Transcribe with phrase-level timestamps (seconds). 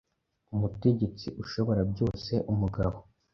[0.55, 2.97] Umutegetsi Ushoborabyoseumugabo